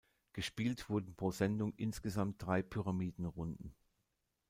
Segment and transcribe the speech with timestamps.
[0.33, 3.75] Gespielt wurden pro Sendung insgesamt drei Pyramiden-Runden.